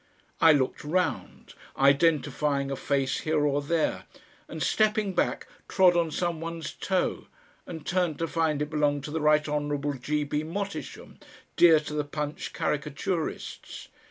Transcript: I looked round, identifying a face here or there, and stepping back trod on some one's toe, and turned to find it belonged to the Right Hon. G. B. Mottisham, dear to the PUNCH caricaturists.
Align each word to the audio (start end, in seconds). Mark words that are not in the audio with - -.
I 0.39 0.51
looked 0.51 0.83
round, 0.83 1.53
identifying 1.77 2.71
a 2.71 2.75
face 2.75 3.19
here 3.19 3.45
or 3.45 3.61
there, 3.61 4.05
and 4.47 4.63
stepping 4.63 5.13
back 5.13 5.45
trod 5.67 5.95
on 5.95 6.09
some 6.09 6.41
one's 6.41 6.73
toe, 6.73 7.27
and 7.67 7.85
turned 7.85 8.17
to 8.17 8.27
find 8.27 8.63
it 8.63 8.71
belonged 8.71 9.03
to 9.03 9.11
the 9.11 9.21
Right 9.21 9.47
Hon. 9.47 9.99
G. 10.01 10.23
B. 10.23 10.43
Mottisham, 10.43 11.19
dear 11.55 11.79
to 11.81 11.93
the 11.93 12.03
PUNCH 12.03 12.51
caricaturists. 12.51 13.89